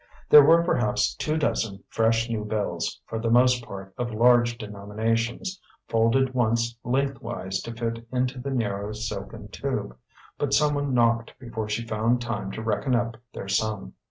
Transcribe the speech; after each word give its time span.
There 0.31 0.43
were 0.43 0.63
perhaps 0.63 1.13
two 1.13 1.37
dozen 1.37 1.83
fresh, 1.89 2.27
new 2.27 2.43
bills, 2.43 2.99
for 3.05 3.19
the 3.19 3.29
most 3.29 3.63
part 3.63 3.93
of 3.99 4.11
large 4.11 4.57
denominations, 4.57 5.61
folded 5.87 6.33
once 6.33 6.75
lengthwise 6.83 7.61
to 7.61 7.71
fit 7.71 8.03
into 8.11 8.39
the 8.39 8.49
narrow 8.49 8.93
silken 8.93 9.49
tube; 9.49 9.95
but 10.39 10.55
someone 10.55 10.95
knocked 10.95 11.37
before 11.37 11.69
she 11.69 11.85
found 11.85 12.19
time 12.19 12.49
to 12.53 12.63
reckon 12.63 12.95
up 12.95 13.15
their 13.33 13.47
sum. 13.47 13.93